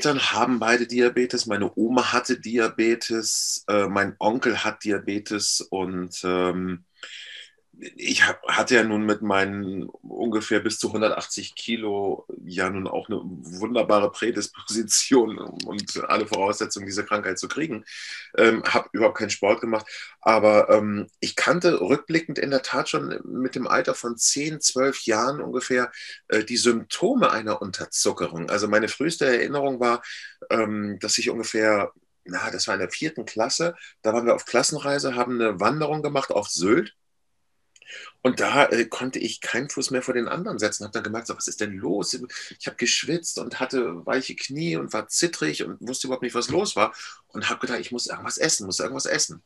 [0.00, 6.86] Eltern haben beide Diabetes, meine Oma hatte Diabetes, äh, mein Onkel hat Diabetes und ähm,
[7.96, 13.20] ich hatte ja nun mit meinen ungefähr bis zu 180 Kilo ja nun auch eine
[13.22, 17.84] wunderbare Prädisposition und alle Voraussetzungen, diese Krankheit zu kriegen.
[18.36, 19.86] Ähm, habe überhaupt keinen Sport gemacht,
[20.20, 25.02] aber ähm, ich kannte rückblickend in der Tat schon mit dem Alter von 10, 12
[25.06, 25.90] Jahren ungefähr
[26.28, 28.50] äh, die Symptome einer Unterzuckerung.
[28.50, 30.02] Also meine früheste Erinnerung war,
[30.50, 31.92] ähm, dass ich ungefähr
[32.24, 33.74] na, das war in der vierten Klasse.
[34.02, 36.94] Da waren wir auf Klassenreise, haben eine Wanderung gemacht auf Sylt
[38.22, 40.84] und da äh, konnte ich keinen Fuß mehr vor den anderen setzen.
[40.84, 42.18] Habe dann gemerkt, so, was ist denn los?
[42.58, 46.50] Ich habe geschwitzt und hatte weiche Knie und war zittrig und wusste überhaupt nicht, was
[46.50, 46.94] los war.
[47.28, 49.42] Und habe gedacht, ich muss irgendwas essen, muss irgendwas essen.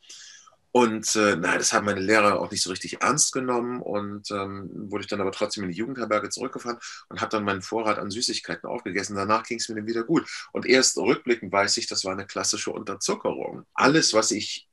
[0.73, 4.69] Und äh, na, das haben meine Lehrer auch nicht so richtig ernst genommen und ähm,
[4.91, 8.11] wurde ich dann aber trotzdem in die Jugendherberge zurückgefahren und habe dann meinen Vorrat an
[8.11, 9.15] Süßigkeiten aufgegessen.
[9.15, 10.29] Danach ging es mir dann wieder gut.
[10.51, 13.65] Und erst rückblickend weiß ich, das war eine klassische Unterzuckerung.
[13.73, 14.69] Alles, was ich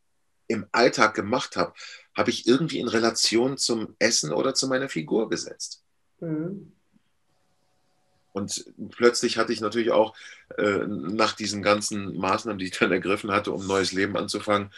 [0.47, 1.73] im Alltag gemacht habe,
[2.15, 5.83] habe ich irgendwie in Relation zum Essen oder zu meiner Figur gesetzt.
[6.19, 6.73] Mhm.
[8.33, 10.15] Und plötzlich hatte ich natürlich auch
[10.57, 14.71] äh, nach diesen ganzen Maßnahmen, die ich dann ergriffen hatte, um neues Leben anzufangen,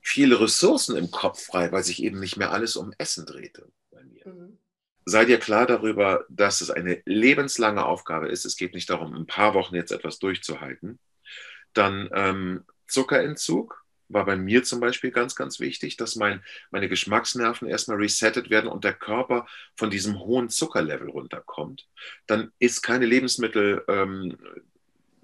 [0.00, 4.02] viele Ressourcen im Kopf frei, weil sich eben nicht mehr alles um Essen drehte bei
[4.04, 4.26] mir.
[4.26, 4.58] Mhm.
[5.04, 8.44] Sei dir klar darüber, dass es eine lebenslange Aufgabe ist.
[8.44, 10.98] Es geht nicht darum, ein paar Wochen jetzt etwas durchzuhalten.
[11.72, 13.79] Dann ähm, Zuckerentzug,
[14.12, 18.68] war bei mir zum Beispiel ganz, ganz wichtig, dass mein, meine Geschmacksnerven erstmal resettet werden
[18.68, 21.86] und der Körper von diesem hohen Zuckerlevel runterkommt.
[22.26, 24.36] Dann ist keine Lebensmittel, ähm,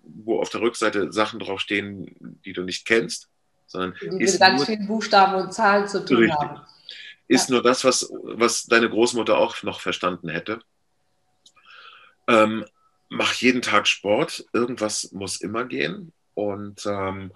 [0.03, 3.29] wo auf der Rückseite Sachen draufstehen, die du nicht kennst,
[3.67, 6.61] sondern die mit ganz nur, vielen Buchstaben und Zahlen zu tun richtig, haben.
[7.29, 7.55] Ist ja.
[7.55, 10.61] nur das, was, was deine Großmutter auch noch verstanden hätte.
[12.29, 12.65] Ähm,
[13.09, 17.33] mach jeden Tag Sport, irgendwas muss immer gehen und ähm,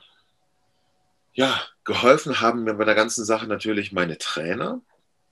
[1.41, 4.83] ja, geholfen haben mir bei der ganzen Sache natürlich meine Trainer.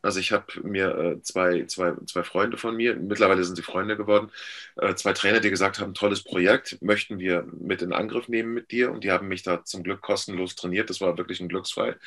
[0.01, 3.97] Also ich habe mir äh, zwei, zwei, zwei Freunde von mir, mittlerweile sind sie Freunde
[3.97, 4.31] geworden,
[4.77, 8.71] äh, zwei Trainer, die gesagt haben, tolles Projekt, möchten wir mit in Angriff nehmen mit
[8.71, 8.91] dir.
[8.91, 10.89] Und die haben mich da zum Glück kostenlos trainiert.
[10.89, 11.99] Das war wirklich ein Glücksfall.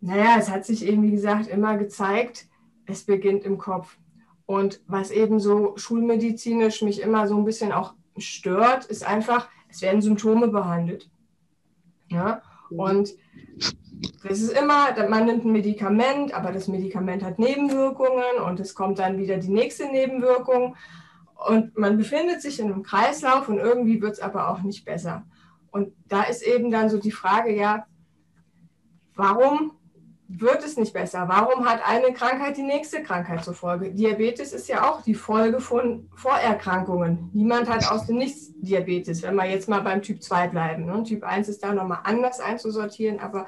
[0.00, 2.46] Naja, es hat sich eben, wie gesagt, immer gezeigt,
[2.86, 3.98] es beginnt im Kopf.
[4.46, 9.82] Und was eben so schulmedizinisch mich immer so ein bisschen auch stört, ist einfach, es
[9.82, 11.10] werden Symptome behandelt.
[12.08, 12.42] Ja.
[12.70, 13.14] Und
[14.22, 18.98] das ist immer, man nimmt ein Medikament, aber das Medikament hat Nebenwirkungen und es kommt
[18.98, 20.76] dann wieder die nächste Nebenwirkung.
[21.48, 25.24] Und man befindet sich in einem Kreislauf und irgendwie wird es aber auch nicht besser.
[25.70, 27.86] Und da ist eben dann so die Frage, ja,
[29.14, 29.72] warum
[30.28, 31.26] wird es nicht besser?
[31.26, 33.90] Warum hat eine Krankheit die nächste Krankheit zur Folge?
[33.90, 37.30] Diabetes ist ja auch die Folge von Vorerkrankungen.
[37.32, 40.84] Niemand hat aus dem Nichts Diabetes, wenn wir jetzt mal beim Typ 2 bleiben.
[40.84, 41.02] Ne?
[41.04, 43.46] Typ 1 ist da nochmal anders einzusortieren, aber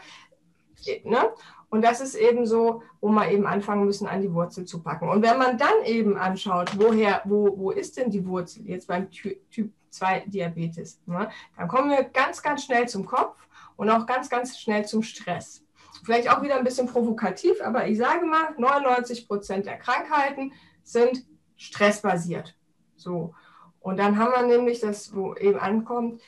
[1.05, 1.31] ne?
[1.69, 5.09] Und das ist eben so, wo wir eben anfangen müssen, an die Wurzel zu packen.
[5.09, 9.09] Und wenn man dann eben anschaut, woher, wo, wo ist denn die Wurzel jetzt beim
[9.11, 11.31] Typ 2 Diabetes, ne?
[11.57, 13.37] dann kommen wir ganz, ganz schnell zum Kopf
[13.77, 15.63] und auch ganz, ganz schnell zum Stress.
[16.05, 20.53] Vielleicht auch wieder ein bisschen provokativ, aber ich sage mal, 99 Prozent der Krankheiten
[20.83, 21.25] sind
[21.57, 22.57] stressbasiert.
[22.97, 23.35] So.
[23.81, 26.21] Und dann haben wir nämlich das, wo eben ankommt,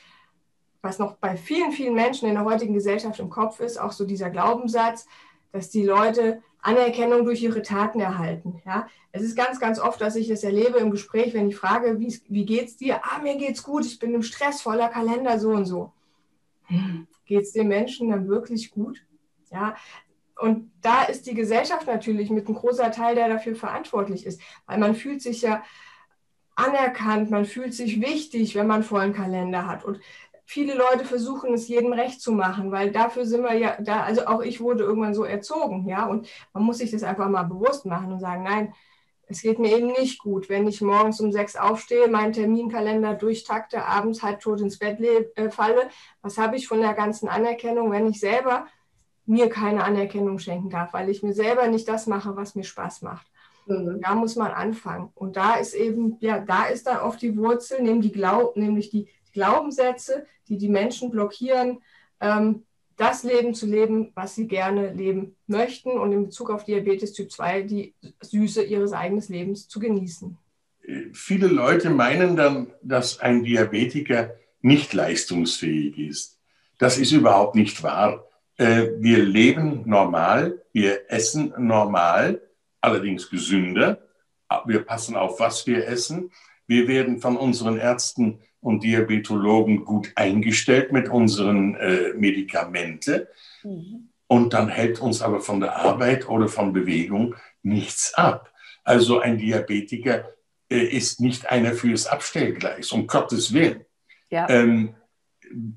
[0.81, 4.05] was noch bei vielen, vielen Menschen in der heutigen Gesellschaft im Kopf ist, auch so
[4.05, 5.07] dieser Glaubenssatz,
[5.51, 8.61] dass die Leute Anerkennung durch ihre Taten erhalten.
[8.65, 8.87] Ja?
[9.11, 12.19] Es ist ganz, ganz oft, dass ich das erlebe im Gespräch, wenn ich frage, wie,
[12.27, 13.01] wie geht's dir?
[13.03, 15.91] Ah, mir geht's gut, ich bin im Stress, voller Kalender, so und so.
[16.65, 19.05] Hm, geht es den Menschen dann wirklich gut?
[19.53, 19.75] Ja,
[20.39, 24.79] und da ist die Gesellschaft natürlich mit einem großer Teil, der dafür verantwortlich ist, weil
[24.79, 25.63] man fühlt sich ja
[26.55, 29.85] anerkannt, man fühlt sich wichtig, wenn man vollen Kalender hat.
[29.85, 29.99] Und
[30.45, 34.25] viele Leute versuchen es jedem recht zu machen, weil dafür sind wir ja da, also
[34.25, 37.85] auch ich wurde irgendwann so erzogen, ja, und man muss sich das einfach mal bewusst
[37.85, 38.73] machen und sagen, nein,
[39.27, 43.85] es geht mir eben nicht gut, wenn ich morgens um sechs aufstehe, meinen Terminkalender durchtakte,
[43.85, 45.89] abends halb tot ins Bett äh, falle.
[46.21, 48.67] Was habe ich von der ganzen Anerkennung, wenn ich selber
[49.25, 53.01] mir keine Anerkennung schenken darf, weil ich mir selber nicht das mache, was mir Spaß
[53.01, 53.25] macht.
[53.65, 54.01] Mhm.
[54.01, 55.09] Da muss man anfangen.
[55.15, 58.89] Und da ist eben, ja, da ist dann oft die Wurzel, nämlich die, Glaub, nämlich
[58.89, 61.79] die Glaubenssätze, die die Menschen blockieren,
[62.19, 62.63] ähm,
[62.97, 67.31] das Leben zu leben, was sie gerne leben möchten und in Bezug auf Diabetes Typ
[67.31, 70.37] 2 die Süße ihres eigenen Lebens zu genießen.
[71.13, 76.39] Viele Leute meinen dann, dass ein Diabetiker nicht leistungsfähig ist.
[76.77, 78.27] Das ist überhaupt nicht wahr.
[78.57, 82.41] Äh, wir leben normal, wir essen normal,
[82.81, 83.99] allerdings gesünder.
[84.65, 86.31] Wir passen auf, was wir essen.
[86.67, 93.27] Wir werden von unseren Ärzten und Diabetologen gut eingestellt mit unseren äh, Medikamenten.
[93.63, 94.09] Mhm.
[94.27, 98.51] Und dann hält uns aber von der Arbeit oder von Bewegung nichts ab.
[98.83, 100.29] Also ein Diabetiker
[100.69, 103.85] äh, ist nicht einer fürs Abstellgleis, um Gottes Willen.
[104.29, 104.49] Ja.
[104.49, 104.95] Ähm,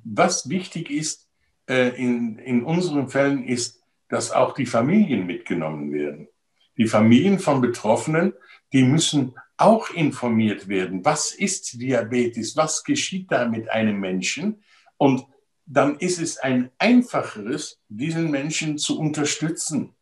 [0.04, 1.25] was wichtig ist
[1.66, 6.28] in, in unseren Fällen ist, dass auch die Familien mitgenommen werden.
[6.76, 8.34] Die Familien von Betroffenen,
[8.72, 11.04] die müssen auch informiert werden.
[11.04, 12.56] Was ist Diabetes?
[12.56, 14.62] Was geschieht da mit einem Menschen?
[14.96, 15.26] Und
[15.64, 19.94] dann ist es ein einfacheres, diesen Menschen zu unterstützen.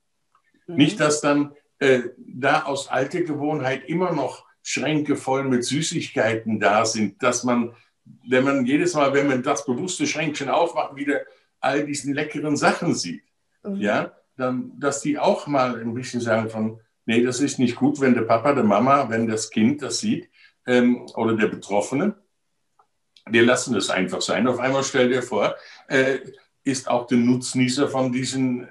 [0.67, 0.77] Mhm.
[0.77, 6.85] Nicht, dass dann äh, da aus alter Gewohnheit immer noch Schränke voll mit Süßigkeiten da
[6.85, 7.75] sind, dass man,
[8.27, 11.21] wenn man jedes Mal, wenn man das bewusste Schränkchen aufmacht, wieder
[11.65, 13.25] all diesen leckeren Sachen sieht.
[13.63, 13.77] Mhm.
[13.77, 18.01] Ja, dann, dass die auch mal ein bisschen sagen von, nee, das ist nicht gut,
[18.01, 20.29] wenn der Papa, der Mama, wenn das Kind das sieht
[20.67, 22.17] ähm, oder der Betroffene.
[23.27, 24.47] Wir lassen das einfach sein.
[24.47, 25.55] Auf einmal stell dir vor,
[25.89, 26.19] äh,
[26.63, 28.69] ist auch der Nutznießer von diesem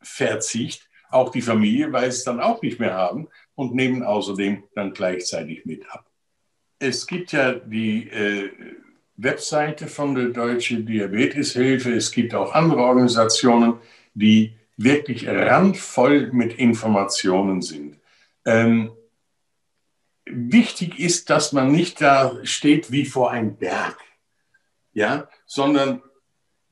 [0.00, 4.64] Verzicht, auch die Familie, weil sie es dann auch nicht mehr haben und nehmen außerdem
[4.74, 6.10] dann gleichzeitig mit ab.
[6.80, 8.50] Es gibt ja die äh,
[9.16, 11.92] Webseite von der Deutschen Diabeteshilfe.
[11.94, 13.74] Es gibt auch andere Organisationen,
[14.14, 17.98] die wirklich randvoll mit Informationen sind.
[18.44, 18.90] Ähm,
[20.26, 23.96] wichtig ist, dass man nicht da steht wie vor einem Berg,
[24.92, 26.02] ja, sondern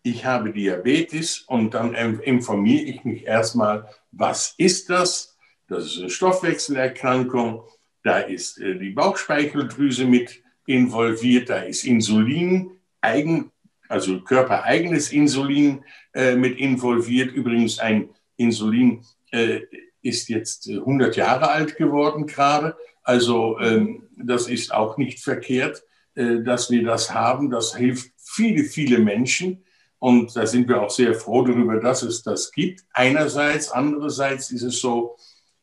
[0.02, 5.36] ich habe Diabetes und dann informiere ich mich erstmal, was ist das?
[5.68, 7.62] Das ist eine Stoffwechselerkrankung,
[8.02, 12.70] da ist äh, die Bauchspeicheldrüse mit involviert, da ist Insulin,
[13.00, 13.50] eigen,
[13.88, 17.32] also körpereigenes Insulin äh, mit involviert.
[17.32, 19.60] Übrigens ein Insulin äh,
[20.02, 22.76] ist jetzt 100 Jahre alt geworden gerade.
[23.02, 25.82] Also ähm, das ist auch nicht verkehrt,
[26.14, 27.50] äh, dass wir das haben.
[27.50, 29.64] Das hilft viele, viele Menschen.
[29.98, 32.84] Und da sind wir auch sehr froh darüber, dass es das gibt.
[32.92, 35.16] Einerseits, andererseits ist es so,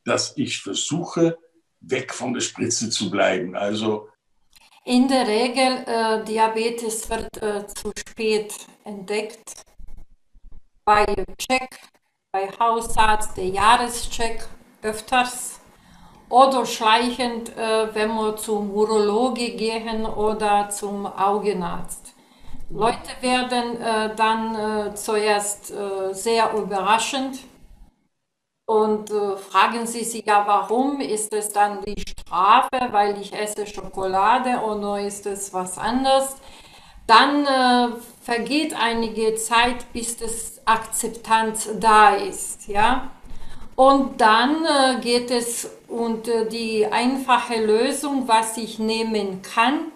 [0.06, 1.38] dass ich versuche,
[1.82, 3.56] weg von der Spritze zu bleiben.
[3.56, 4.10] Also
[4.90, 9.62] in der Regel, äh, Diabetes wird äh, zu spät entdeckt.
[10.84, 11.06] Bei
[11.38, 11.70] Check,
[12.32, 14.48] bei Hausarzt, der Jahrescheck
[14.82, 15.60] öfters
[16.28, 22.16] oder schleichend, äh, wenn wir zum Urologe gehen oder zum Augenarzt.
[22.72, 27.38] Leute werden äh, dann äh, zuerst äh, sehr überraschend
[28.66, 33.66] und äh, fragen Sie sich ja, warum ist es dann die Strafe, weil ich esse
[33.66, 36.36] Schokolade oder ist es was anderes?
[37.08, 43.10] Dann äh, vergeht einige Zeit, bis das Akzeptanz da ist, ja.
[43.76, 49.92] Und dann äh, geht es und äh, die einfache Lösung, was ich nehmen kann,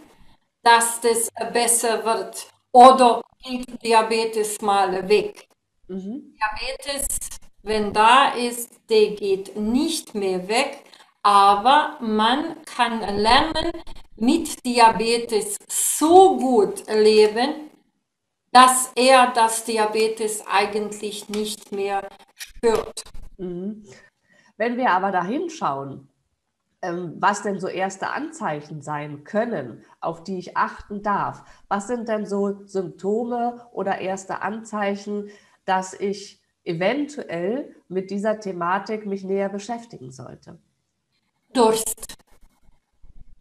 [0.64, 2.48] dass das besser wird.
[2.72, 5.48] Oder geht Diabetes mal weg.
[5.88, 6.34] Mhm.
[6.40, 7.20] Diabetes
[7.64, 10.84] wenn da ist, der geht nicht mehr weg,
[11.24, 13.72] aber man kann lernen,
[14.16, 17.72] mit Diabetes so gut leben,
[18.52, 23.04] dass er das Diabetes eigentlich nicht mehr spürt.
[23.38, 23.84] Mhm.
[24.58, 26.08] Wenn wir aber da hinschauen,
[26.84, 32.08] ähm, was denn so erste Anzeichen sein können, auf die ich achten darf, was sind
[32.08, 35.30] denn so Symptome oder erste Anzeichen,
[35.66, 40.60] dass ich eventuell mit dieser Thematik mich näher beschäftigen sollte?
[41.54, 42.16] Durst.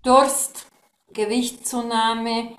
[0.02, 0.66] Durst,
[1.14, 2.56] Gewichtszunahme.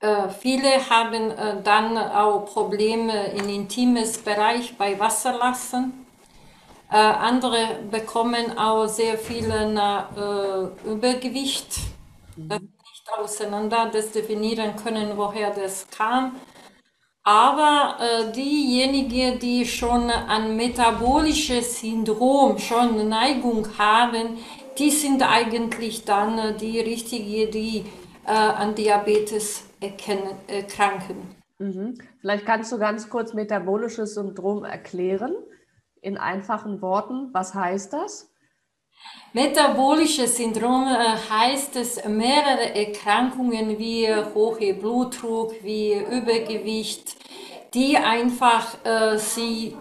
[0.00, 6.06] Äh, viele haben äh, dann auch Probleme im intimes Bereich bei Wasserlassen.
[6.90, 11.76] Äh, andere bekommen auch sehr viel äh, Übergewicht.
[12.36, 16.36] Das nicht auseinander das definieren können, woher das kam.
[17.22, 24.38] Aber äh, diejenigen, die schon ein metabolisches Syndrom, schon Neigung haben,
[24.78, 27.84] die sind eigentlich dann die richtigen, die
[28.26, 31.36] äh, an Diabetes erkennen, erkranken.
[31.58, 31.98] Mhm.
[32.20, 35.34] Vielleicht kannst du ganz kurz metabolisches Syndrom erklären,
[36.02, 37.30] in einfachen Worten.
[37.32, 38.30] Was heißt das?
[39.32, 47.16] Metabolisches Syndrom äh, heißt es mehrere Erkrankungen wie hohe Blutdruck, wie Übergewicht,
[47.74, 49.76] die einfach äh, sie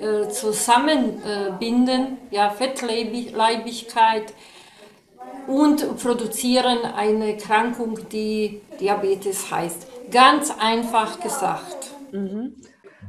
[0.00, 4.32] äh, zusammenbinden, ja, Fettleibigkeit
[5.46, 9.86] und produzieren eine Erkrankung, die Diabetes heißt.
[10.10, 11.92] Ganz einfach gesagt.
[12.12, 12.54] Mhm.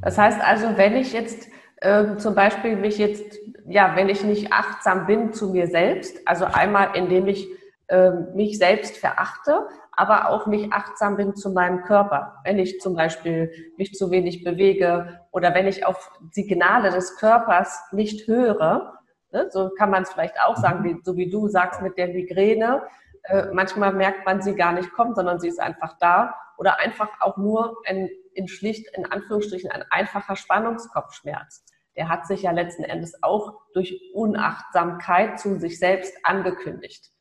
[0.02, 3.38] Das heißt also, wenn ich jetzt äh, zum Beispiel mich jetzt,
[3.68, 7.48] ja, wenn ich nicht achtsam bin zu mir selbst, also einmal indem ich
[7.88, 12.40] äh, mich selbst verachte, aber auch nicht achtsam bin zu meinem Körper.
[12.44, 17.82] Wenn ich zum Beispiel mich zu wenig bewege oder wenn ich auf Signale des Körpers
[17.92, 19.00] nicht höre,
[19.32, 22.08] ne, so kann man es vielleicht auch sagen, wie, so wie du sagst mit der
[22.08, 22.84] Migräne.
[23.24, 27.10] Äh, manchmal merkt man sie gar nicht kommt, sondern sie ist einfach da oder einfach
[27.22, 31.64] auch nur ein, in schlicht, in Anführungsstrichen, ein einfacher Spannungskopfschmerz.
[31.96, 37.15] Der hat sich ja letzten Endes auch durch Unachtsamkeit zu sich selbst angekündigt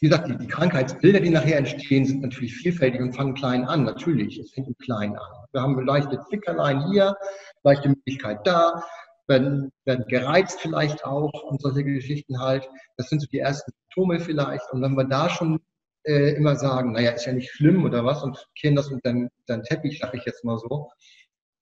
[0.00, 3.84] wie gesagt, die, die, Krankheitsbilder, die nachher entstehen, sind natürlich vielfältig und fangen klein an.
[3.84, 5.46] Natürlich, es fängt im Kleinen an.
[5.52, 7.16] Wir haben leichte Zickerlein hier,
[7.62, 8.82] leichte Möglichkeit da,
[9.28, 12.68] werden, werden gereizt vielleicht auch und solche Geschichten halt.
[12.96, 14.70] Das sind so die ersten Symptome vielleicht.
[14.72, 15.60] Und wenn wir da schon
[16.04, 19.62] äh, immer sagen, naja, ist ja nicht schlimm oder was und kehren das unter den
[19.64, 20.90] Teppich, sage ich jetzt mal so,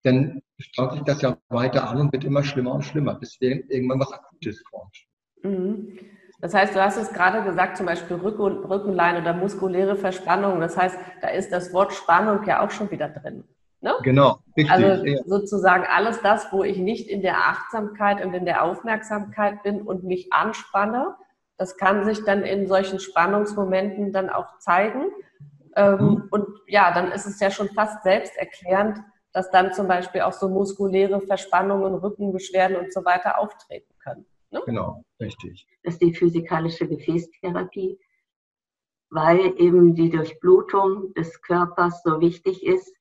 [0.03, 4.01] dann staut sich das ja weiter an und wird immer schlimmer und schlimmer, bis irgendwann
[4.01, 4.97] was Akutes kommt.
[5.43, 5.99] Mhm.
[6.45, 10.61] Das heißt, du hast es gerade gesagt, zum Beispiel Rücken, Rückenlein oder muskuläre Verspannung.
[10.61, 13.45] Das heißt, da ist das Wort Spannung ja auch schon wieder drin.
[13.81, 13.95] Ne?
[14.03, 14.71] Genau, richtig.
[14.71, 19.81] Also sozusagen alles das, wo ich nicht in der Achtsamkeit und in der Aufmerksamkeit bin
[19.81, 21.15] und mich anspanne,
[21.57, 25.05] das kann sich dann in solchen Spannungsmomenten dann auch zeigen.
[25.77, 26.29] Ähm, mhm.
[26.31, 28.99] Und ja, dann ist es ja schon fast selbsterklärend,
[29.33, 34.27] dass dann zum Beispiel auch so muskuläre Verspannungen, Rückenbeschwerden und so weiter auftreten können.
[34.55, 34.63] Ne?
[34.67, 35.67] Genau, richtig.
[35.83, 37.99] Das ist die physikalische Gefäßtherapie,
[39.11, 42.95] weil eben die Durchblutung des Körpers so wichtig ist.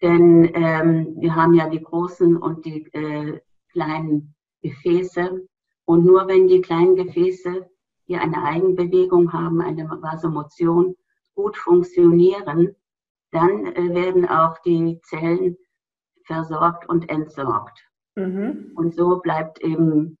[0.00, 3.38] Denn ähm, wir haben ja die großen und die äh,
[3.68, 5.46] kleinen Gefäße.
[5.84, 7.68] Und nur wenn die kleinen Gefäße,
[8.08, 10.96] die eine Eigenbewegung haben, eine Vasomotion,
[11.34, 12.74] gut funktionieren,
[13.30, 15.58] dann äh, werden auch die Zellen
[16.24, 17.84] versorgt und entsorgt.
[18.16, 18.72] Mhm.
[18.76, 20.18] Und so bleibt eben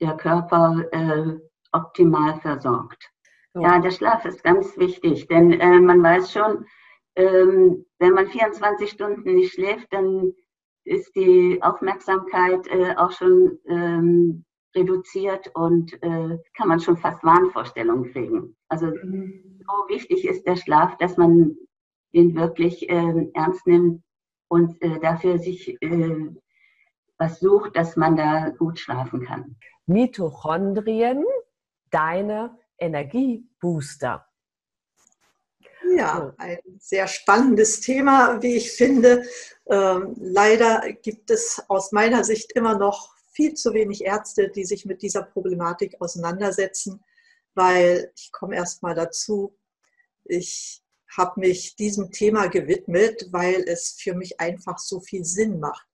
[0.00, 1.38] der Körper äh,
[1.72, 3.10] optimal versorgt.
[3.54, 3.62] Ja.
[3.62, 3.78] ja.
[3.80, 6.66] der Schlaf ist ganz wichtig, denn äh, man weiß schon,
[7.16, 10.32] ähm, wenn man 24 Stunden nicht schläft, dann
[10.84, 14.44] ist die Aufmerksamkeit äh, auch schon ähm,
[14.74, 18.56] reduziert und äh, kann man schon fast Wahnvorstellungen kriegen.
[18.68, 19.60] Also mhm.
[19.60, 21.56] so wichtig ist der Schlaf, dass man
[22.12, 24.02] ihn wirklich äh, ernst nimmt
[24.48, 26.30] und äh, dafür sich äh,
[27.22, 29.56] was sucht, dass man da gut schlafen kann.
[29.86, 31.24] Mitochondrien,
[31.90, 34.26] deine Energiebooster.
[35.96, 39.24] Ja, ein sehr spannendes Thema, wie ich finde.
[39.70, 44.84] Ähm, leider gibt es aus meiner Sicht immer noch viel zu wenig Ärzte, die sich
[44.84, 47.04] mit dieser Problematik auseinandersetzen,
[47.54, 49.56] weil ich komme erst mal dazu,
[50.24, 50.82] ich
[51.16, 55.86] habe mich diesem Thema gewidmet, weil es für mich einfach so viel Sinn macht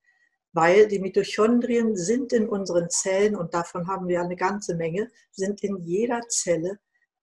[0.58, 5.62] weil die Mitochondrien sind in unseren Zellen, und davon haben wir eine ganze Menge, sind
[5.62, 6.80] in jeder Zelle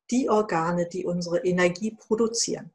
[0.09, 2.71] die Organe, die unsere Energie produzieren.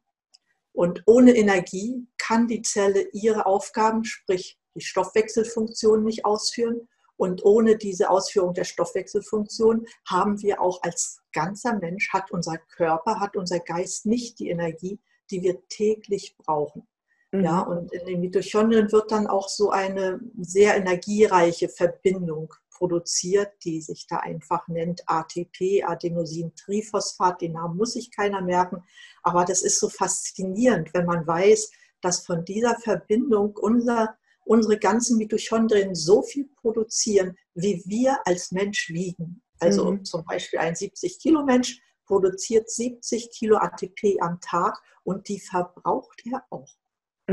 [0.71, 6.87] Und ohne Energie kann die Zelle ihre Aufgaben, sprich die Stoffwechselfunktion, nicht ausführen.
[7.17, 13.19] Und ohne diese Ausführung der Stoffwechselfunktion haben wir auch als ganzer Mensch, hat unser Körper,
[13.19, 14.99] hat unser Geist nicht die Energie,
[15.31, 16.87] die wir täglich brauchen.
[17.33, 17.77] Ja, mhm.
[17.77, 24.07] und in den Mitochondrien wird dann auch so eine sehr energiereiche Verbindung produziert, die sich
[24.07, 27.41] da einfach nennt ATP, Adenosintriphosphat.
[27.41, 28.83] Den Namen muss sich keiner merken,
[29.23, 31.71] aber das ist so faszinierend, wenn man weiß,
[32.01, 38.89] dass von dieser Verbindung unser, unsere ganzen Mitochondrien so viel produzieren, wie wir als Mensch
[38.89, 39.41] wiegen.
[39.59, 40.03] Also mhm.
[40.03, 46.23] zum Beispiel ein 70 Kilo Mensch produziert 70 Kilo ATP am Tag und die verbraucht
[46.25, 46.80] er auch.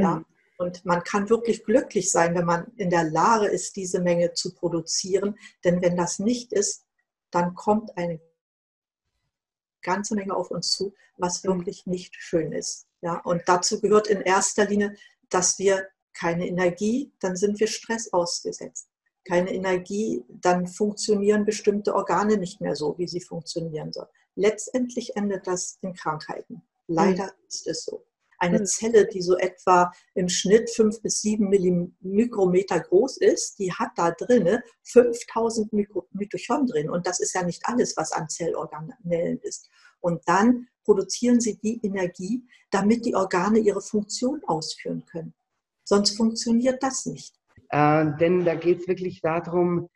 [0.00, 0.14] Ja?
[0.16, 0.24] Mhm.
[0.58, 4.54] Und man kann wirklich glücklich sein, wenn man in der Lage ist, diese Menge zu
[4.54, 5.38] produzieren.
[5.64, 6.84] Denn wenn das nicht ist,
[7.30, 8.20] dann kommt eine
[9.82, 11.48] ganze Menge auf uns zu, was mhm.
[11.50, 12.86] wirklich nicht schön ist.
[13.00, 13.18] Ja?
[13.20, 14.96] Und dazu gehört in erster Linie,
[15.28, 18.88] dass wir keine Energie, dann sind wir Stress ausgesetzt.
[19.24, 24.08] Keine Energie, dann funktionieren bestimmte Organe nicht mehr so, wie sie funktionieren sollen.
[24.34, 26.62] Letztendlich endet das in Krankheiten.
[26.88, 27.46] Leider mhm.
[27.46, 28.04] ist es so.
[28.38, 28.66] Eine mhm.
[28.66, 31.50] Zelle, die so etwa im Schnitt fünf bis sieben
[32.00, 35.72] Mikrometer groß ist, die hat da drinne 5000
[36.12, 36.90] Mitochondrien.
[36.90, 39.68] Und das ist ja nicht alles, was an Zellorganellen ist.
[40.00, 45.34] Und dann produzieren sie die Energie, damit die Organe ihre Funktion ausführen können.
[45.84, 47.34] Sonst funktioniert das nicht.
[47.70, 49.88] Äh, denn da geht es wirklich darum,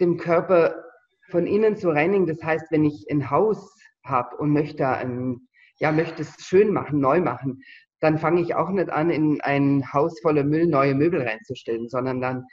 [0.00, 0.84] dem Körper
[1.30, 2.26] von innen zu reinigen.
[2.26, 5.48] Das heißt, wenn ich ein Haus habe und möchte, ein,
[5.82, 7.60] ja, möchte es schön machen, neu machen,
[7.98, 12.20] dann fange ich auch nicht an, in ein Haus voller Müll neue Möbel reinzustellen, sondern
[12.20, 12.44] dann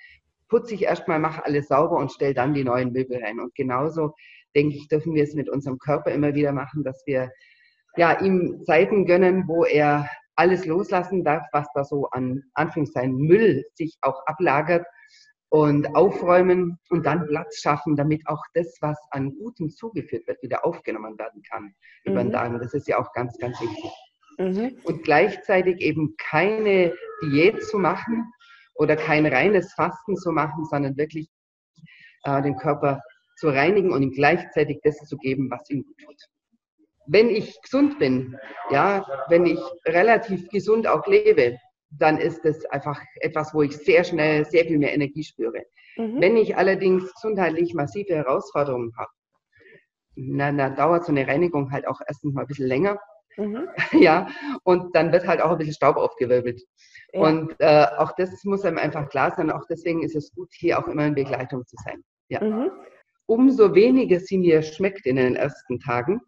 [0.50, 3.40] putze ich erstmal, mache alles sauber und stelle dann die neuen Möbel rein.
[3.40, 4.16] Und genauso,
[4.56, 7.30] denke ich, dürfen wir es mit unserem Körper immer wieder machen, dass wir
[7.98, 13.64] ja, ihm Zeiten gönnen, wo er alles loslassen darf, was da so an Anführungszeichen Müll
[13.76, 14.88] sich auch ablagert
[15.50, 20.64] und aufräumen und dann Platz schaffen, damit auch das, was an Gutem zugeführt wird, wieder
[20.64, 21.64] aufgenommen werden kann
[22.04, 22.12] mhm.
[22.12, 22.60] über den Darm.
[22.60, 23.92] Das ist ja auch ganz, ganz wichtig.
[24.38, 24.80] Mhm.
[24.84, 28.32] Und gleichzeitig eben keine Diät zu machen
[28.76, 31.30] oder kein reines Fasten zu machen, sondern wirklich
[32.24, 33.02] äh, den Körper
[33.38, 36.22] zu reinigen und ihm gleichzeitig das zu geben, was ihm gut tut.
[37.08, 38.38] Wenn ich gesund bin,
[38.70, 41.58] ja, wenn ich relativ gesund auch lebe,
[41.92, 45.64] dann ist es einfach etwas, wo ich sehr schnell sehr viel mehr Energie spüre.
[45.98, 46.22] Mhm.
[46.22, 49.12] Wenn ich allerdings gesundheitlich massive Herausforderungen habe,
[50.16, 53.00] dann, dann dauert so eine Reinigung halt auch erstens mal ein bisschen länger.
[53.38, 53.68] Mhm.
[54.00, 54.28] Ja,
[54.64, 56.62] und dann wird halt auch ein bisschen Staub aufgewirbelt.
[57.14, 57.22] Ja.
[57.22, 59.50] Und äh, auch das muss einem einfach klar sein.
[59.50, 62.04] Auch deswegen ist es gut, hier auch immer in Begleitung zu sein.
[62.28, 62.44] Ja.
[62.44, 62.72] Mhm.
[63.26, 66.22] Umso weniger sie mir schmeckt in den ersten Tagen,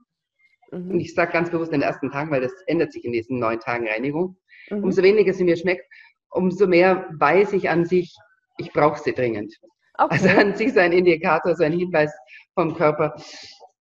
[0.72, 0.92] mhm.
[0.92, 3.40] und ich sage ganz bewusst in den ersten Tagen, weil das ändert sich in diesen
[3.40, 4.38] neun Tagen Reinigung,
[4.72, 4.84] Mhm.
[4.84, 5.86] Umso weniger sie mir schmeckt,
[6.30, 8.16] umso mehr weiß ich an sich,
[8.58, 9.54] ich brauche sie dringend.
[9.98, 10.10] Okay.
[10.12, 12.12] Also an sich so ein Indikator, so ein Hinweis
[12.56, 13.16] vom Körper,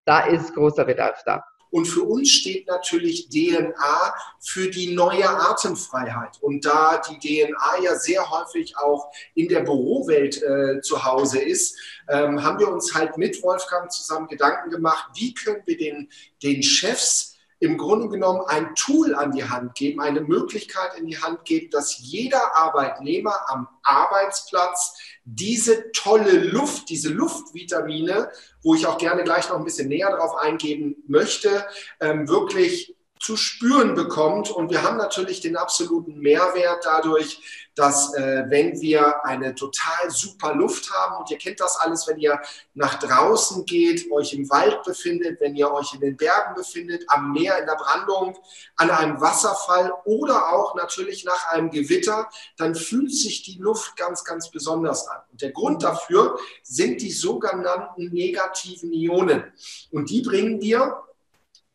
[0.04, 1.42] da ist großer Bedarf da.
[1.70, 6.36] Und für uns steht natürlich DNA für die neue Atemfreiheit.
[6.40, 11.78] Und da die DNA ja sehr häufig auch in der Bürowelt äh, zu Hause ist,
[12.08, 16.08] ähm, haben wir uns halt mit Wolfgang zusammen Gedanken gemacht, wie können wir den,
[16.42, 21.18] den Chefs im Grunde genommen ein Tool an die Hand geben, eine Möglichkeit in die
[21.18, 28.30] Hand geben, dass jeder Arbeitnehmer am Arbeitsplatz diese tolle Luft, diese Luftvitamine,
[28.62, 31.66] wo ich auch gerne gleich noch ein bisschen näher darauf eingehen möchte,
[32.00, 34.50] ähm, wirklich zu spüren bekommt.
[34.50, 40.54] Und wir haben natürlich den absoluten Mehrwert dadurch, dass äh, wenn wir eine total super
[40.54, 42.38] Luft haben, und ihr kennt das alles, wenn ihr
[42.74, 47.32] nach draußen geht, euch im Wald befindet, wenn ihr euch in den Bergen befindet, am
[47.32, 48.36] Meer, in der Brandung,
[48.76, 54.24] an einem Wasserfall oder auch natürlich nach einem Gewitter, dann fühlt sich die Luft ganz,
[54.24, 55.22] ganz besonders an.
[55.32, 59.44] Und der Grund dafür sind die sogenannten negativen Ionen.
[59.90, 61.02] Und die bringen wir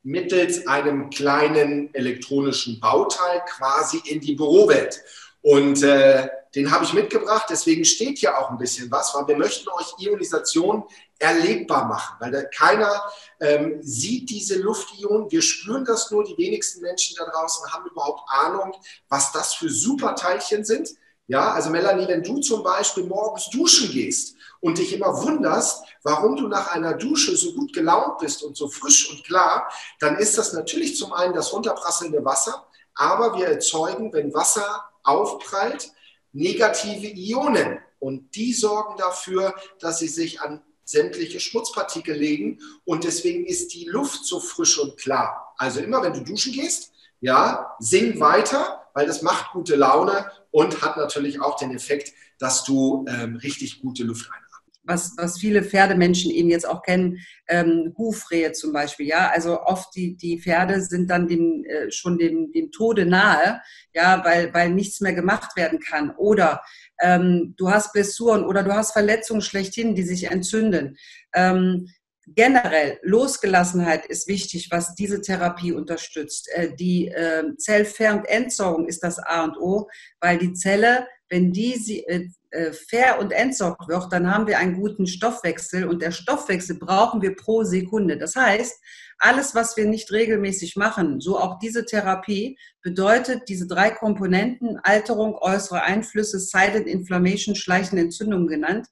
[0.04, 5.02] mittels einem kleinen elektronischen Bauteil quasi in die Bürowelt.
[5.46, 9.38] Und äh, den habe ich mitgebracht, deswegen steht hier auch ein bisschen was, weil wir
[9.38, 10.86] möchten euch Ionisation
[11.20, 13.04] erlebbar machen, weil keiner
[13.40, 18.22] ähm, sieht diese Luftionen, wir spüren das nur, die wenigsten Menschen da draußen haben überhaupt
[18.28, 18.76] Ahnung,
[19.08, 20.90] was das für Superteilchen sind.
[21.28, 26.38] Ja, also Melanie, wenn du zum Beispiel morgens duschen gehst und dich immer wunderst, warum
[26.38, 30.40] du nach einer Dusche so gut gelaunt bist und so frisch und klar, dann ist
[30.40, 35.92] das natürlich zum einen das runterprasselnde Wasser, aber wir erzeugen, wenn Wasser aufprallt,
[36.34, 37.80] negative Ionen.
[38.00, 42.60] Und die sorgen dafür, dass sie sich an sämtliche Schmutzpartikel legen.
[42.84, 45.54] Und deswegen ist die Luft so frisch und klar.
[45.58, 46.92] Also immer, wenn du duschen gehst,
[47.22, 52.64] ja, sing weiter, weil das macht gute Laune und hat natürlich auch den Effekt, dass
[52.64, 54.45] du ähm, richtig gute Luft rein
[54.86, 59.96] was, was viele Pferdemenschen eben jetzt auch kennen, ähm, Hufrehe zum Beispiel, ja, also oft
[59.96, 63.62] die, die Pferde sind dann dem, äh, schon dem, dem Tode nahe,
[63.94, 66.62] ja, weil, weil nichts mehr gemacht werden kann oder
[67.02, 70.98] ähm, du hast Blessuren oder du hast Verletzungen schlechthin, die sich entzünden.
[71.34, 71.88] Ähm,
[72.28, 76.50] generell Losgelassenheit ist wichtig, was diese Therapie unterstützt.
[76.54, 81.52] Äh, die äh, Zellfer- und Entsorgung ist das A und O, weil die Zelle, wenn
[81.52, 86.02] die sie, äh, äh, fair und entsorgt wird, dann haben wir einen guten Stoffwechsel und
[86.02, 88.18] der Stoffwechsel brauchen wir pro Sekunde.
[88.18, 88.80] Das heißt,
[89.18, 95.36] alles, was wir nicht regelmäßig machen, so auch diese Therapie, bedeutet diese drei Komponenten, Alterung,
[95.36, 98.88] äußere Einflüsse, Silent Inflammation, schleichende Entzündung genannt,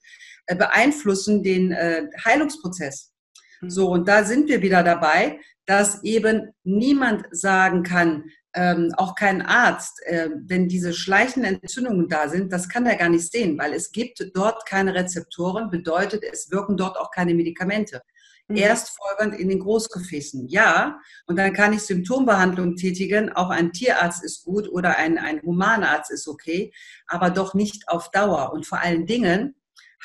[0.47, 3.13] äh, beeinflussen den äh, Heilungsprozess.
[3.61, 3.69] Mhm.
[3.69, 9.41] So, und da sind wir wieder dabei, dass eben niemand sagen kann, ähm, auch kein
[9.41, 13.73] Arzt, äh, wenn diese schleichenden Entzündungen da sind, das kann er gar nicht sehen, weil
[13.73, 18.01] es gibt dort keine Rezeptoren, bedeutet, es wirken dort auch keine Medikamente.
[18.47, 18.57] mhm.
[18.57, 20.47] erst folgend in den Großgefäßen.
[20.49, 23.31] Ja, und dann kann ich Symptombehandlung tätigen.
[23.31, 26.71] Auch ein Tierarzt ist gut oder ein, ein Humanarzt ist okay,
[27.07, 28.53] aber doch nicht auf Dauer.
[28.53, 29.55] Und vor allen Dingen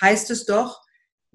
[0.01, 0.81] heißt es doch,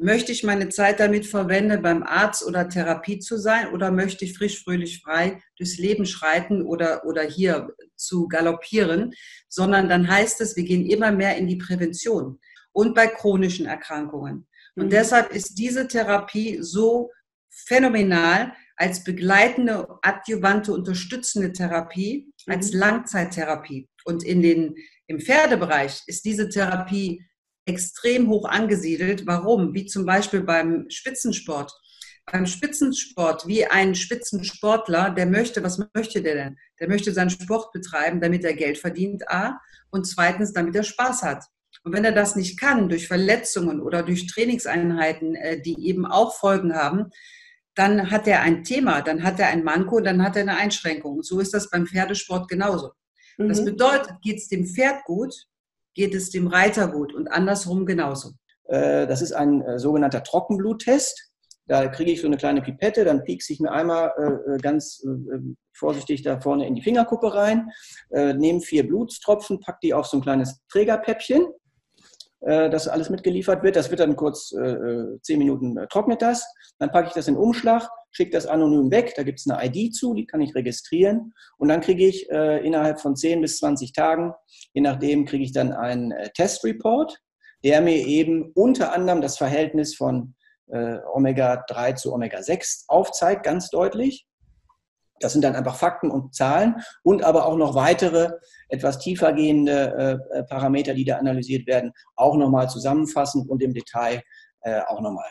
[0.04, 4.38] möchte ich meine Zeit damit verwenden, beim Arzt oder Therapie zu sein oder möchte ich
[4.38, 9.13] frisch, fröhlich, frei durchs Leben schreiten oder, oder hier zu galoppieren,
[9.48, 12.39] sondern dann heißt es, wir gehen immer mehr in die Prävention
[12.72, 14.48] und bei chronischen Erkrankungen.
[14.76, 14.89] Und mhm.
[14.89, 17.12] deshalb ist diese Therapie so
[17.50, 22.80] phänomenal als begleitende, adjuvante, unterstützende Therapie, als mhm.
[22.80, 23.88] Langzeittherapie.
[24.06, 24.76] Und in den,
[25.08, 27.24] im Pferdebereich ist diese Therapie
[27.65, 29.26] extrem hoch angesiedelt.
[29.26, 29.73] Warum?
[29.73, 31.71] Wie zum Beispiel beim Spitzensport.
[32.32, 36.58] Beim Spitzensport, wie ein Spitzensportler, der möchte, was möchte der denn?
[36.80, 39.60] Der möchte seinen Sport betreiben, damit er Geld verdient, A,
[39.91, 41.43] und zweitens, damit er Spaß hat.
[41.84, 46.34] Und wenn er das nicht kann, durch Verletzungen oder durch Trainingseinheiten, äh, die eben auch
[46.36, 47.10] Folgen haben,
[47.76, 51.23] dann hat er ein Thema, dann hat er ein Manko, dann hat er eine Einschränkung.
[51.23, 52.91] So ist das beim Pferdesport genauso.
[53.38, 53.49] Mhm.
[53.49, 55.34] Das bedeutet, geht es dem Pferd gut,
[55.94, 58.32] geht es dem Reiter gut und andersrum genauso.
[58.66, 61.32] Äh, das ist ein äh, sogenannter Trockenbluttest.
[61.66, 65.02] Da kriege ich so eine kleine Pipette, dann piekse ich mir einmal äh, ganz
[65.74, 67.70] vorsichtig da vorne in die Fingerkuppe rein,
[68.12, 71.48] nehme vier Blutstropfen, packe die auf so ein kleines Trägerpäppchen,
[72.42, 73.76] das alles mitgeliefert wird.
[73.78, 74.54] Das wird dann kurz
[75.22, 76.46] zehn Minuten trocknet das.
[76.78, 79.13] Dann packe ich das in Umschlag, schicke das anonym weg.
[79.15, 81.34] Da gibt es eine ID zu, die kann ich registrieren.
[81.58, 84.34] Und dann kriege ich äh, innerhalb von 10 bis 20 Tagen,
[84.73, 87.19] je nachdem, kriege ich dann einen äh, Testreport,
[87.63, 90.36] der mir eben unter anderem das Verhältnis von
[90.67, 94.28] äh, Omega-3 zu Omega-6 aufzeigt, ganz deutlich.
[95.19, 98.32] Das sind dann einfach Fakten und Zahlen und aber auch noch weitere,
[98.67, 104.21] etwas tiefergehende äh, Parameter, die da analysiert werden, auch nochmal zusammenfassend und im Detail
[104.62, 105.30] äh, auch nochmal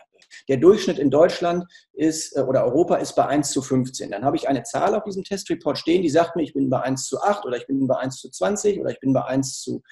[0.48, 4.10] der Durchschnitt in Deutschland ist äh, oder Europa ist bei 1 zu 15.
[4.10, 6.80] Dann habe ich eine Zahl auf diesem Testreport stehen, die sagt mir, ich bin bei
[6.80, 9.60] 1 zu 8 oder ich bin bei 1 zu 20 oder ich bin bei 1
[9.60, 9.82] zu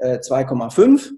[0.00, 1.12] 2,5.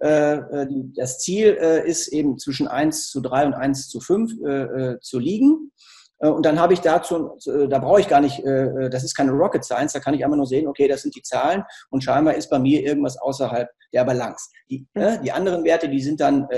[0.00, 0.66] Äh, äh,
[0.96, 5.70] das Ziel ist eben zwischen 1 zu 3 und 1 zu 5 zu liegen.
[6.18, 7.36] Und dann habe ich dazu,
[7.68, 10.46] da brauche ich gar nicht, das ist keine Rocket Science, da kann ich einfach nur
[10.46, 14.48] sehen, okay, das sind die Zahlen und scheinbar ist bei mir irgendwas außerhalb der Balance.
[14.70, 16.48] Die, die anderen Werte, die sind dann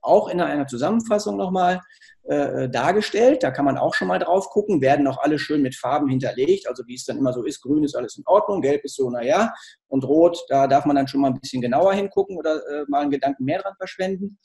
[0.00, 1.80] auch in einer Zusammenfassung nochmal
[2.24, 3.42] äh, dargestellt.
[3.42, 6.68] Da kann man auch schon mal drauf gucken, werden auch alle schön mit Farben hinterlegt.
[6.68, 9.10] Also wie es dann immer so ist, grün ist alles in Ordnung, gelb ist so,
[9.10, 9.52] naja,
[9.88, 13.02] und rot, da darf man dann schon mal ein bisschen genauer hingucken oder äh, mal
[13.02, 14.38] einen Gedanken mehr dran verschwenden.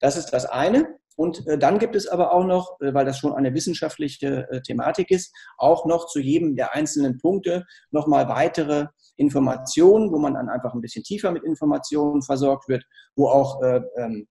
[0.00, 0.96] Das ist das eine.
[1.16, 4.62] Und äh, dann gibt es aber auch noch, äh, weil das schon eine wissenschaftliche äh,
[4.62, 10.48] Thematik ist, auch noch zu jedem der einzelnen Punkte nochmal weitere Informationen, wo man dann
[10.48, 14.26] einfach ein bisschen tiefer mit Informationen versorgt wird, wo auch äh, ähm,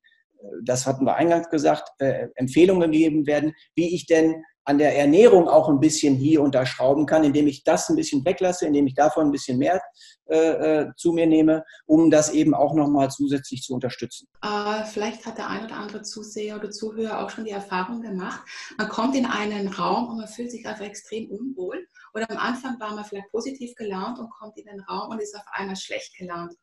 [0.63, 5.47] das hatten wir eingangs gesagt, äh, Empfehlungen gegeben werden, wie ich denn an der Ernährung
[5.47, 8.87] auch ein bisschen hier und da schrauben kann, indem ich das ein bisschen weglasse, indem
[8.87, 9.81] ich davon ein bisschen mehr
[10.29, 14.27] äh, äh zu mir nehme, um das eben auch nochmal zusätzlich zu unterstützen.
[14.43, 18.41] Äh, vielleicht hat der ein oder andere Zuseher oder Zuhörer auch schon die Erfahrung gemacht,
[18.77, 22.79] man kommt in einen Raum und man fühlt sich einfach extrem unwohl oder am Anfang
[22.79, 26.15] war man vielleicht positiv gelaunt und kommt in den Raum und ist auf einmal schlecht
[26.17, 26.53] gelaunt.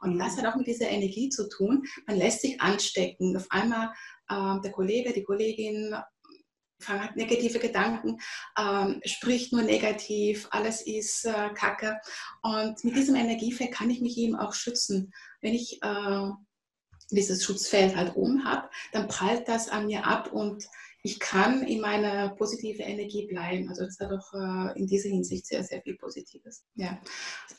[0.00, 0.18] Und mhm.
[0.18, 1.84] das hat auch mit dieser Energie zu tun.
[2.06, 3.36] Man lässt sich anstecken.
[3.36, 3.92] Auf einmal
[4.28, 5.94] äh, der Kollege, die Kollegin
[6.88, 8.18] hat negative Gedanken,
[8.58, 11.98] ähm, spricht nur negativ, alles ist äh, Kacke.
[12.42, 15.12] Und mit diesem Energiefeld kann ich mich eben auch schützen.
[15.40, 16.30] Wenn ich äh,
[17.10, 20.64] dieses Schutzfeld halt oben habe, dann prallt das an mir ab und
[21.06, 23.68] ich kann in meiner positiven Energie bleiben.
[23.68, 26.64] Also es hat auch äh, in dieser Hinsicht sehr, sehr viel Positives.
[26.74, 26.98] Ja.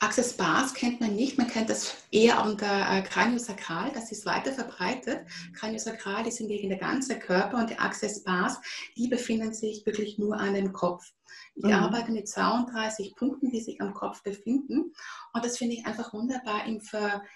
[0.00, 4.52] Access Bars kennt man nicht, man kennt das eher unter äh, Craniosakral, das ist weiter
[4.52, 5.20] verbreitet.
[5.54, 8.58] Craniosakral ist hingegen der ganze Körper und die Access Bars,
[8.98, 11.10] die befinden sich wirklich nur an dem Kopf.
[11.54, 11.72] Ich mhm.
[11.72, 14.92] arbeite mit 32 Punkten, die sich am Kopf befinden.
[15.32, 16.80] Und das finde ich einfach wunderbar im,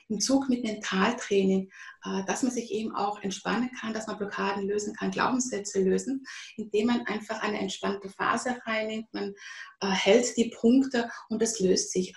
[0.09, 1.71] im Zug mit Mentaltraining,
[2.05, 6.25] äh, dass man sich eben auch entspannen kann, dass man Blockaden lösen kann, Glaubenssätze lösen,
[6.57, 9.13] indem man einfach eine entspannte Phase reinnimmt.
[9.13, 9.35] Man
[9.81, 12.15] äh, hält die Punkte und es löst sich.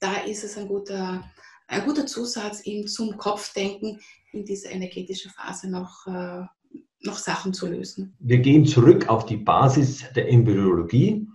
[0.00, 1.24] Da ist es ein guter,
[1.66, 4.00] ein guter Zusatz eben zum Kopfdenken
[4.32, 6.44] in dieser energetischen Phase noch äh,
[7.06, 8.16] noch Sachen zu lösen.
[8.18, 11.26] Wir gehen zurück auf die Basis der Embryologie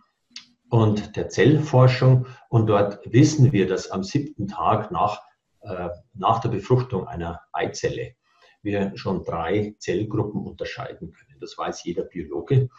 [0.70, 2.26] und der Zellforschung.
[2.50, 5.22] Und dort wissen wir, dass am siebten Tag nach,
[5.62, 8.16] äh, nach der Befruchtung einer Eizelle
[8.62, 11.40] wir schon drei Zellgruppen unterscheiden können.
[11.40, 12.70] Das weiß jeder Biologe.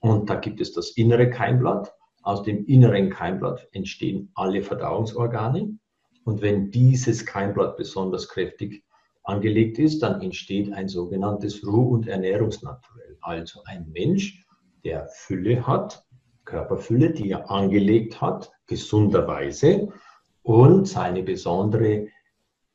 [0.00, 1.92] Und da gibt es das innere Keimblatt.
[2.22, 5.76] Aus dem inneren Keimblatt entstehen alle Verdauungsorgane.
[6.24, 8.84] Und wenn dieses Keimblatt besonders kräftig
[9.24, 13.18] angelegt ist, dann entsteht ein sogenanntes Ruh- und Ernährungsnaturell.
[13.20, 14.46] Also ein Mensch,
[14.84, 16.04] der Fülle hat,
[16.44, 19.88] Körperfülle, die er angelegt hat, gesunderweise.
[20.42, 22.08] Und seine besondere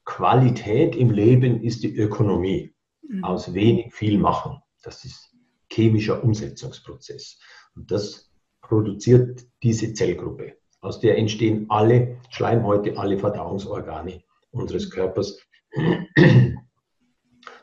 [0.05, 2.73] Qualität im Leben ist die Ökonomie.
[3.07, 3.23] Mhm.
[3.23, 4.59] Aus wenig viel machen.
[4.83, 5.35] Das ist
[5.71, 7.39] chemischer Umsetzungsprozess.
[7.75, 8.31] Und das
[8.61, 10.55] produziert diese Zellgruppe.
[10.81, 15.37] Aus der entstehen alle Schleimhäute, alle Verdauungsorgane unseres Körpers.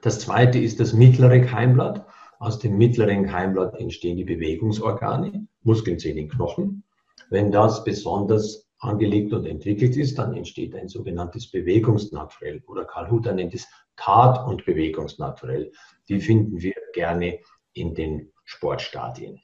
[0.03, 2.07] Das zweite ist das mittlere Keimblatt.
[2.39, 6.85] Aus dem mittleren Keimblatt entstehen die Bewegungsorgane, Muskeln, Zähne, Knochen.
[7.31, 13.33] Wenn das besonders angelegt und entwickelt ist, dann entsteht ein sogenanntes Bewegungsnaturell oder Karl Hutter
[13.33, 13.67] nennt es
[13.97, 15.73] Tat- und Bewegungsnaturell.
[16.09, 17.41] Die finden wir gerne
[17.73, 19.41] in den Sportstadien.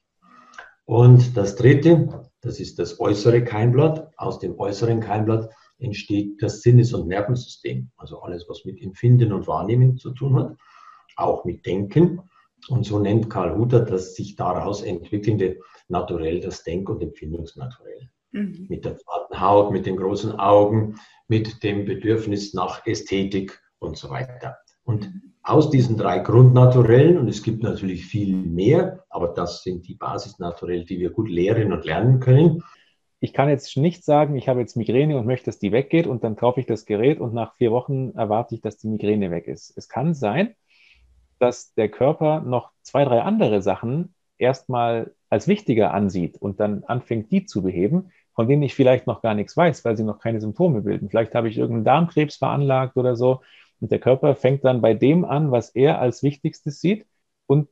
[0.84, 4.12] Und das dritte, das ist das äußere Keimblatt.
[4.16, 5.50] Aus dem äußeren Keimblatt
[5.82, 10.56] entsteht das Sinnes- und Nervensystem, also alles, was mit Empfinden und Wahrnehmen zu tun hat,
[11.16, 12.20] auch mit Denken.
[12.68, 18.08] Und so nennt Karl Hutter das sich daraus entwickelnde Naturell das Denk- und Empfindungsnaturell.
[18.30, 18.66] Mhm.
[18.68, 20.96] Mit der zarten Haut, mit den großen Augen,
[21.28, 24.56] mit dem Bedürfnis nach Ästhetik und so weiter.
[24.84, 29.96] Und aus diesen drei Grundnaturellen, und es gibt natürlich viel mehr, aber das sind die
[29.96, 32.62] Basisnaturellen, die wir gut lehren und lernen können.
[33.24, 36.24] Ich kann jetzt nicht sagen, ich habe jetzt Migräne und möchte, dass die weggeht und
[36.24, 39.46] dann kaufe ich das Gerät und nach vier Wochen erwarte ich, dass die Migräne weg
[39.46, 39.72] ist.
[39.76, 40.56] Es kann sein,
[41.38, 47.30] dass der Körper noch zwei, drei andere Sachen erstmal als wichtiger ansieht und dann anfängt,
[47.30, 50.40] die zu beheben, von denen ich vielleicht noch gar nichts weiß, weil sie noch keine
[50.40, 51.08] Symptome bilden.
[51.08, 53.42] Vielleicht habe ich irgendeinen Darmkrebs veranlagt oder so
[53.78, 57.06] und der Körper fängt dann bei dem an, was er als Wichtigstes sieht
[57.46, 57.68] und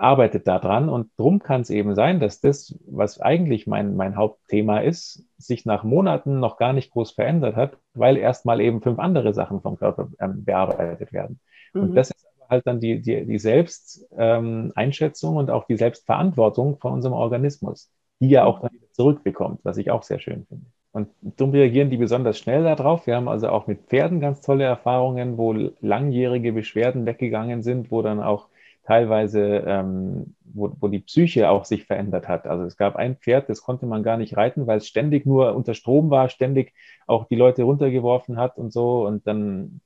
[0.00, 0.88] arbeitet daran.
[0.88, 5.66] Und darum kann es eben sein, dass das, was eigentlich mein, mein Hauptthema ist, sich
[5.66, 9.76] nach Monaten noch gar nicht groß verändert hat, weil erstmal eben fünf andere Sachen vom
[9.76, 11.40] Körper ähm, bearbeitet werden.
[11.74, 11.82] Mhm.
[11.82, 16.92] Und das ist halt dann die, die, die Selbsteinschätzung ähm, und auch die Selbstverantwortung von
[16.94, 20.66] unserem Organismus, die ja auch dann wieder zurückbekommt, was ich auch sehr schön finde.
[20.92, 23.06] Und darum reagieren die besonders schnell darauf.
[23.06, 28.02] Wir haben also auch mit Pferden ganz tolle Erfahrungen, wo langjährige Beschwerden weggegangen sind, wo
[28.02, 28.48] dann auch
[28.84, 32.46] teilweise, ähm, wo, wo die Psyche auch sich verändert hat.
[32.46, 35.54] Also es gab ein Pferd, das konnte man gar nicht reiten, weil es ständig nur
[35.54, 36.74] unter Strom war, ständig
[37.06, 39.06] auch die Leute runtergeworfen hat und so.
[39.06, 39.80] Und dann,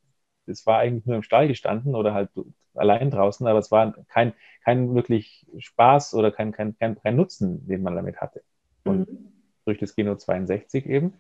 [0.46, 2.30] es war eigentlich nur im Stall gestanden oder halt
[2.74, 4.32] allein draußen, aber es war kein,
[4.64, 8.42] kein wirklich Spaß oder kein, kein, kein, kein Nutzen, den man damit hatte.
[8.84, 11.14] Und mhm durch das Geno 62 eben,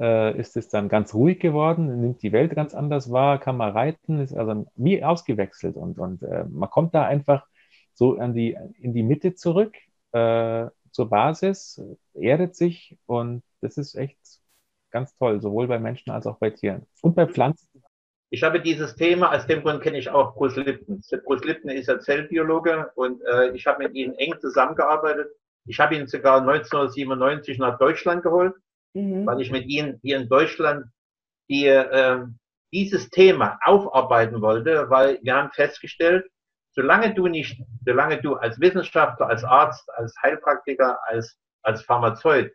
[0.00, 3.72] äh, ist es dann ganz ruhig geworden, nimmt die Welt ganz anders wahr, kann man
[3.72, 7.46] reiten, ist also wie ausgewechselt und, und äh, man kommt da einfach
[7.94, 9.74] so an die, in die Mitte zurück,
[10.12, 11.82] äh, zur Basis,
[12.14, 14.18] erdet sich und das ist echt
[14.90, 17.68] ganz toll, sowohl bei Menschen als auch bei Tieren und bei Pflanzen.
[18.30, 21.02] Ich habe dieses Thema, aus dem Grund kenne ich auch Bruce Lipton.
[21.24, 25.28] Bruce Lipton ist ja Zellbiologe und äh, ich habe mit ihm eng zusammengearbeitet
[25.68, 28.54] ich habe ihn sogar 1997 nach Deutschland geholt,
[28.98, 29.26] mhm.
[29.26, 30.86] weil ich mit ihm hier in Deutschland
[31.48, 32.24] die, äh,
[32.72, 36.26] dieses Thema aufarbeiten wollte, weil wir haben festgestellt,
[36.72, 42.52] solange du nicht, solange du als Wissenschaftler, als Arzt, als Heilpraktiker, als, als Pharmazeut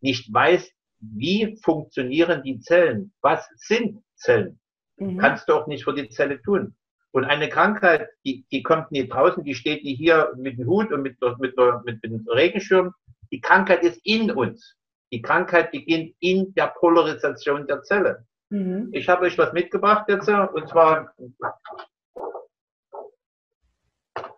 [0.00, 4.58] nicht weißt, wie funktionieren die Zellen, was sind Zellen,
[4.96, 5.18] mhm.
[5.18, 6.74] kannst du auch nicht für die Zelle tun.
[7.12, 10.92] Und eine Krankheit, die, die kommt nie draußen, die steht nie hier mit dem Hut
[10.92, 12.92] und mit, mit, mit, mit dem Regenschirm.
[13.30, 14.76] Die Krankheit ist in uns.
[15.14, 18.26] Die Krankheit beginnt in der Polarisation der Zelle.
[18.48, 18.88] Mhm.
[18.90, 21.14] Ich habe euch was mitgebracht jetzt, und zwar,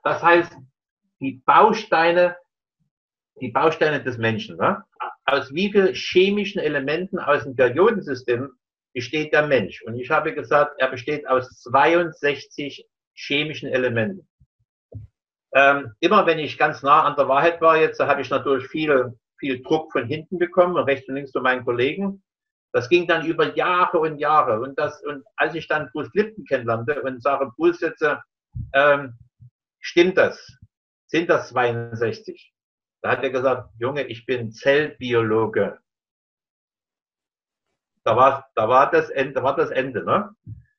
[0.05, 0.55] das heißt,
[1.23, 2.37] die Bausteine,
[3.41, 4.59] die Bausteine des Menschen.
[4.59, 4.85] Ne?
[5.25, 8.51] Aus wie vielen chemischen Elementen aus dem Periodensystem
[8.93, 9.83] besteht der Mensch.
[9.87, 14.29] Und ich habe gesagt, er besteht aus 62 chemischen Elementen.
[15.55, 19.19] Ähm, immer wenn ich ganz nah an der Wahrheit war, jetzt habe ich natürlich viel,
[19.39, 22.23] viel Druck von hinten bekommen, rechts und links von meinen Kollegen.
[22.73, 24.61] Das ging dann über Jahre und Jahre.
[24.61, 28.05] Und, das, und als ich dann Bruce Lipton kennenlernte und sage, Bruce, jetzt,
[28.75, 29.15] ähm,
[29.81, 30.59] stimmt das?
[31.07, 32.53] Sind das 62?
[33.03, 35.79] Da hat er gesagt, Junge, ich bin Zellbiologe
[38.07, 40.31] da war, da war das Ende, da war das Ende, ne?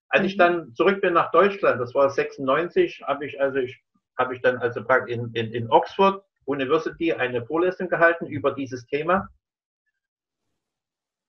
[0.07, 0.39] Als ich mhm.
[0.39, 3.83] dann zurück bin nach Deutschland, das war 96, habe ich also ich
[4.17, 9.27] habe ich dann also in, in, in Oxford University eine Vorlesung gehalten über dieses Thema.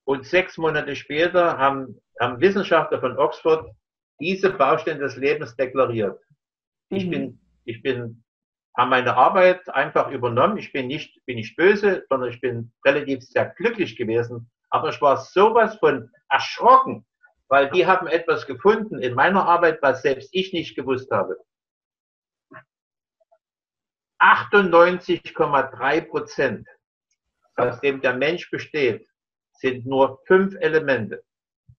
[0.05, 3.69] Und sechs Monate später haben, haben Wissenschaftler von Oxford
[4.19, 6.19] diese Baustellen des Lebens deklariert.
[6.89, 6.97] Mhm.
[6.97, 8.23] Ich bin, ich bin,
[8.75, 10.57] habe meine Arbeit einfach übernommen.
[10.57, 15.01] Ich bin nicht, bin nicht böse, sondern ich bin relativ sehr glücklich gewesen, aber ich
[15.01, 17.05] war sowas von erschrocken,
[17.49, 21.37] weil die haben etwas gefunden in meiner Arbeit, was selbst ich nicht gewusst habe.
[24.19, 26.67] 98,3 Prozent,
[27.55, 29.07] aus dem der Mensch besteht,
[29.53, 31.23] sind nur fünf Elemente.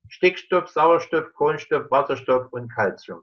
[0.09, 3.23] Stickstoff, Sauerstoff, Kohlenstoff, Wasserstoff und Calcium.